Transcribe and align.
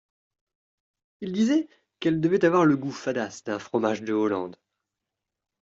il 1.19 1.31
disait 1.31 1.69
qu’elle 1.99 2.21
devait 2.21 2.43
avoir 2.43 2.65
le 2.65 2.75
goût 2.75 2.89
fadasse 2.91 3.43
d’un 3.43 3.59
fromage 3.59 4.01
de 4.01 4.13
Hollande. 4.13 4.55